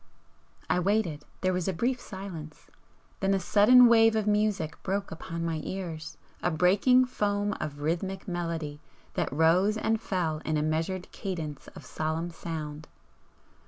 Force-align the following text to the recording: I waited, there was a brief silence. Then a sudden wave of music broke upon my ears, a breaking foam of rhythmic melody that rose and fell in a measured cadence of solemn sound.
I 0.67 0.79
waited, 0.79 1.25
there 1.41 1.53
was 1.53 1.67
a 1.67 1.73
brief 1.73 1.99
silence. 2.01 2.65
Then 3.19 3.35
a 3.35 3.39
sudden 3.39 3.85
wave 3.85 4.15
of 4.15 4.25
music 4.25 4.81
broke 4.81 5.11
upon 5.11 5.45
my 5.45 5.61
ears, 5.63 6.17
a 6.41 6.49
breaking 6.49 7.05
foam 7.05 7.53
of 7.61 7.81
rhythmic 7.81 8.27
melody 8.27 8.79
that 9.13 9.31
rose 9.31 9.77
and 9.77 10.01
fell 10.01 10.39
in 10.39 10.57
a 10.57 10.63
measured 10.63 11.11
cadence 11.11 11.67
of 11.75 11.85
solemn 11.85 12.31
sound. 12.31 12.87